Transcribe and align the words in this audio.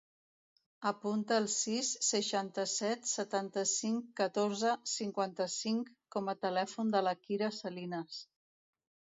Apunta 0.91 1.35
el 1.41 1.49
sis, 1.55 1.91
seixanta-set, 2.07 3.05
setanta-cinc, 3.11 4.07
catorze, 4.23 4.73
cinquanta-cinc 4.95 5.95
com 6.17 6.35
a 6.35 6.39
telèfon 6.47 6.91
de 6.97 7.07
la 7.11 7.17
Kira 7.29 7.53
Salinas. 7.63 8.19